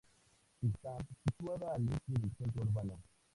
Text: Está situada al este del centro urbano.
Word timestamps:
Está 0.63 0.97
situada 1.25 1.75
al 1.75 1.87
este 1.89 2.13
del 2.19 2.31
centro 2.35 2.63
urbano. 2.63 3.03